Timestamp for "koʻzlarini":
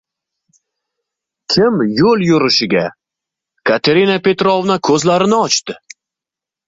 4.91-5.39